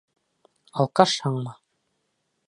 [0.83, 1.53] Алкашһыңмы?